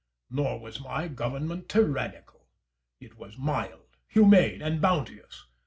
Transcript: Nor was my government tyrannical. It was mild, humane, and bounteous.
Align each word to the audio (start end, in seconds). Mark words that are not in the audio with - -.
Nor 0.31 0.59
was 0.59 0.81
my 0.81 1.07
government 1.09 1.69
tyrannical. 1.69 2.47
It 2.99 3.19
was 3.19 3.37
mild, 3.37 3.85
humane, 4.07 4.59
and 4.59 4.81
bounteous. 4.81 5.45